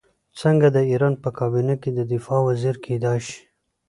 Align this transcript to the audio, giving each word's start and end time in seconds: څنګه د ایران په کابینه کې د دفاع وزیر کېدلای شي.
څنګه 0.41 0.67
د 0.75 0.77
ایران 0.91 1.13
په 1.23 1.29
کابینه 1.37 1.75
کې 1.81 1.89
د 1.93 1.99
دفاع 2.13 2.41
وزیر 2.49 2.75
کېدلای 2.85 3.19
شي. 3.27 3.39